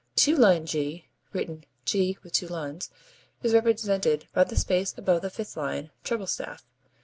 Two 0.15 0.35
lined 0.35 0.67
G, 0.67 1.05
(written 1.31 1.63
[2 1.85 2.15
lined 2.23 2.23
g 2.23 2.23
symbol]), 2.47 2.79
is 3.43 3.53
represented 3.53 4.25
by 4.33 4.43
the 4.43 4.55
space 4.55 4.95
above 4.97 5.21
the 5.21 5.29
fifth 5.29 5.55
line, 5.55 5.91
treble 6.03 6.25
staff. 6.25 6.65